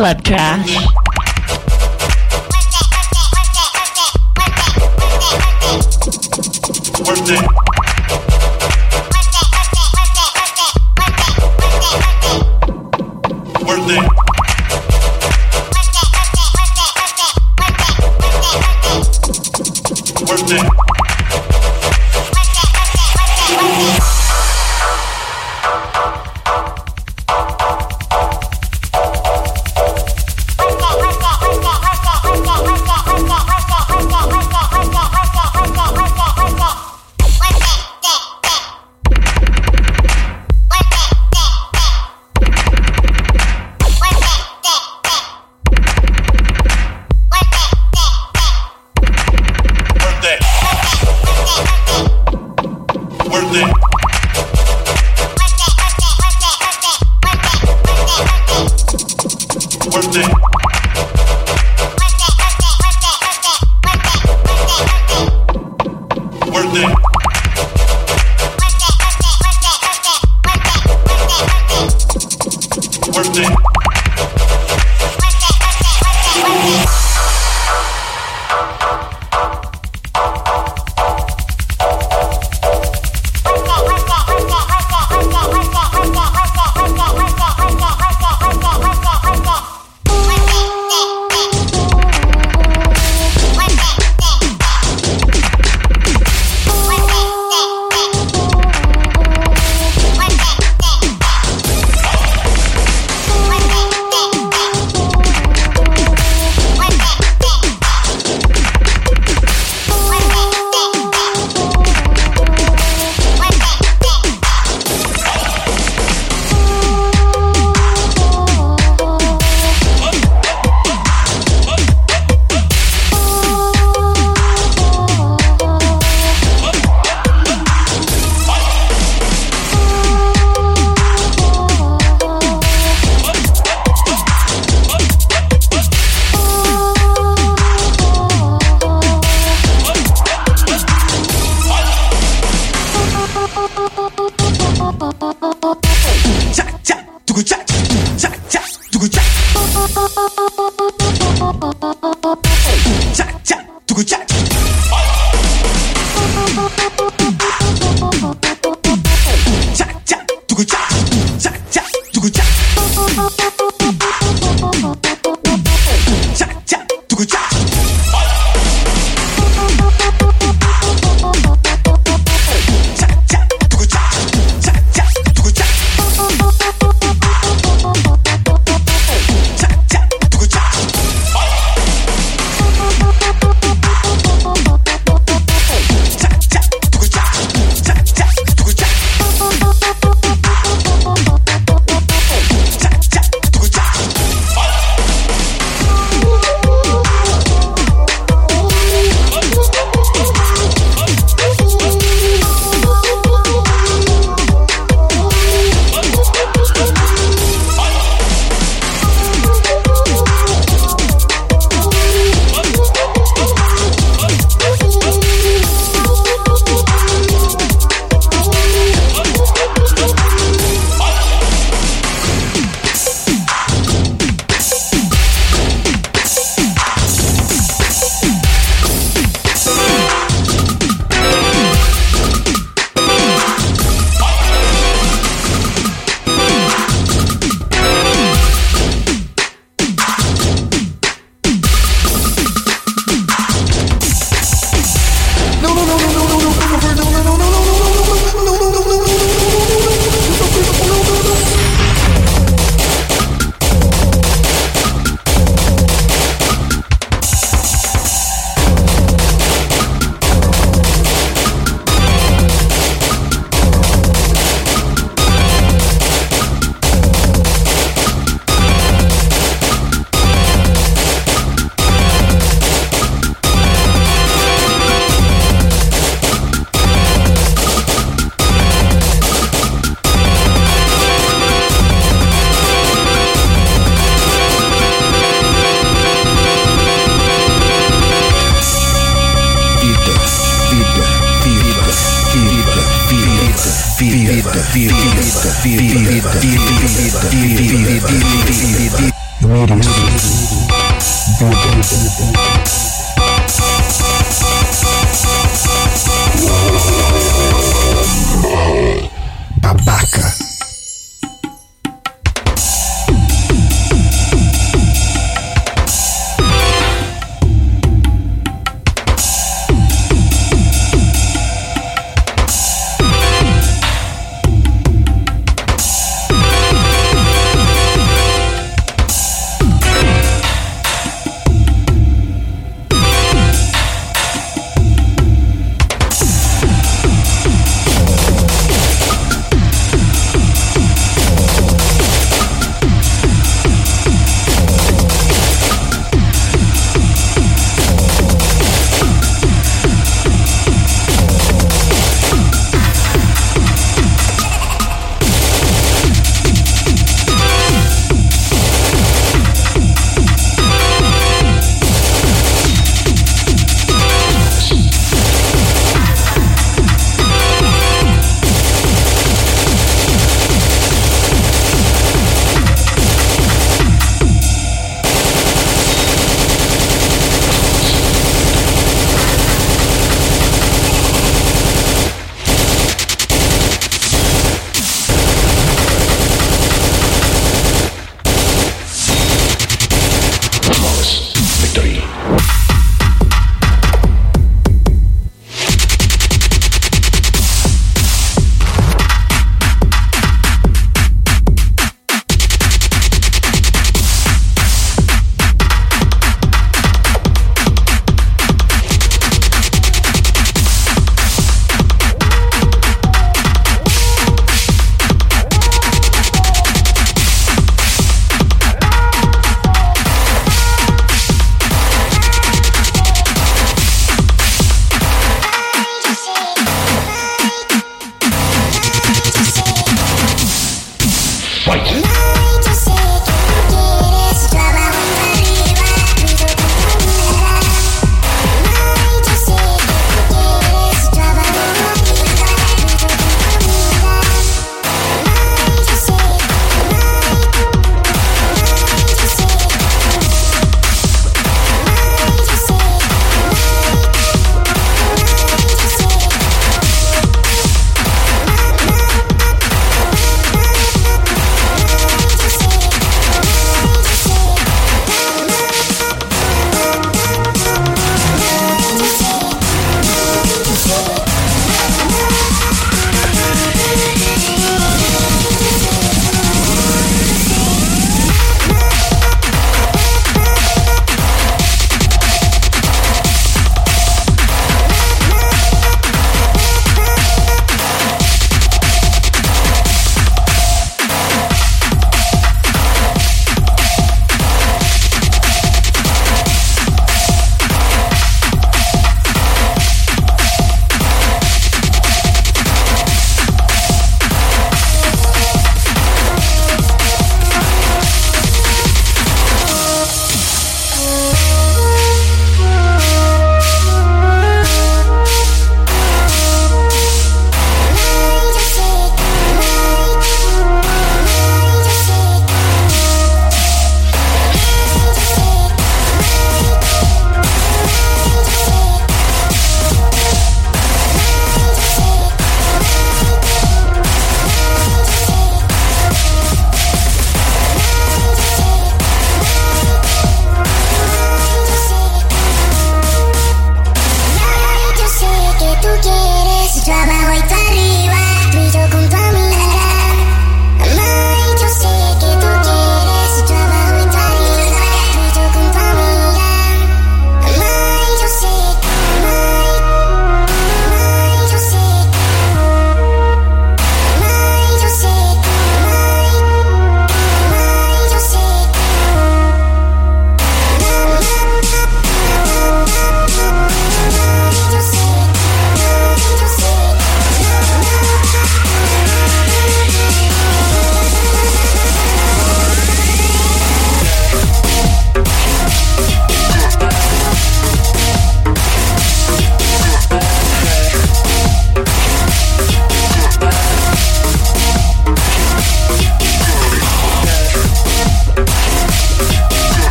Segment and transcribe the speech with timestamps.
[0.00, 1.09] Club trash.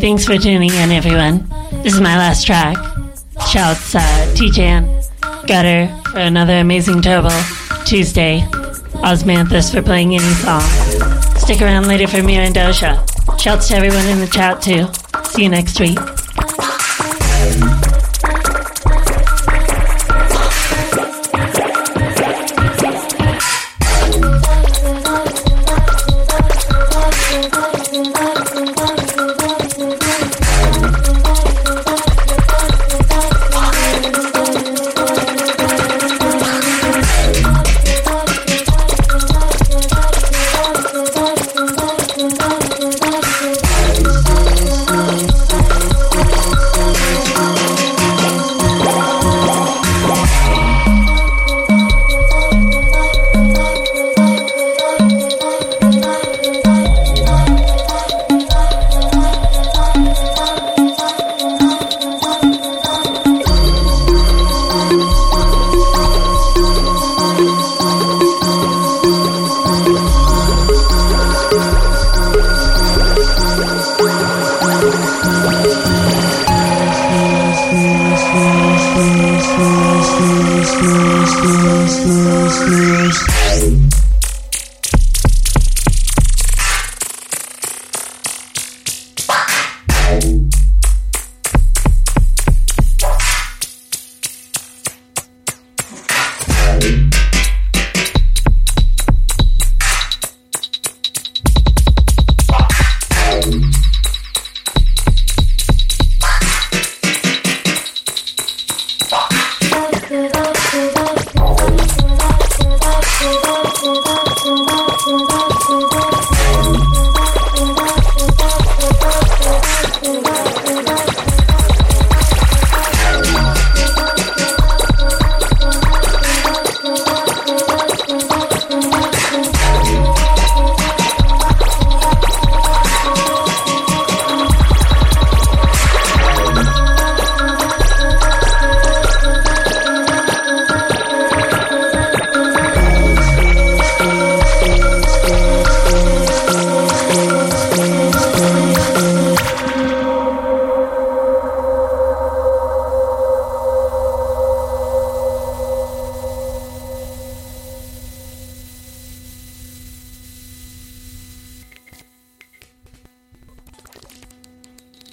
[0.00, 1.48] Thanks for tuning in, everyone.
[1.82, 2.76] This is my last track.
[3.48, 4.00] Shouts uh,
[4.34, 7.30] TJ and Gutter for another amazing turbo.
[7.84, 8.40] Tuesday.
[9.02, 10.62] Osmanthus for playing any song.
[11.38, 12.98] Stick around later for Mirandosha.
[13.40, 14.86] Shouts to everyone in the chat, too.
[15.30, 15.98] See you next week.